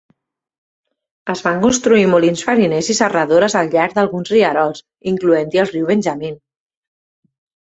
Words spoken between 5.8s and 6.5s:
Benjamin.